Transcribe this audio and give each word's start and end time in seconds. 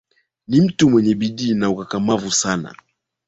Ni 0.47 0.61
mtu 0.61 0.89
mwenye 0.89 1.15
bidii 1.15 1.53
na 1.53 1.69
ukakamavu 1.69 2.31
sana 2.31 2.75